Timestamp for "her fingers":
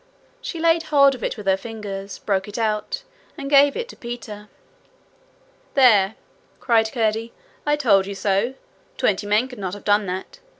1.45-2.17